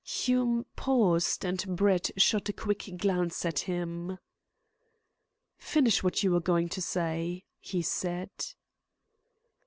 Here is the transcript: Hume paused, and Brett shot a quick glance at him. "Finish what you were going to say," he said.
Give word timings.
Hume 0.03 0.65
paused, 0.75 1.45
and 1.45 1.63
Brett 1.77 2.09
shot 2.17 2.49
a 2.49 2.53
quick 2.53 2.89
glance 2.97 3.45
at 3.45 3.59
him. 3.59 4.17
"Finish 5.59 6.01
what 6.01 6.23
you 6.23 6.31
were 6.31 6.39
going 6.41 6.69
to 6.69 6.81
say," 6.81 7.43
he 7.59 7.83
said. 7.83 8.31